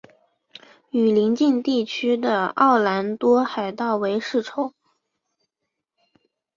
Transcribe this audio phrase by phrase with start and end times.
[0.89, 4.73] 与邻近地区的奥兰多海盗为世仇。